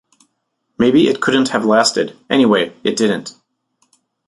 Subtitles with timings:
[0.79, 3.35] Maybe it couldn't have lasted; anyway, it didn't.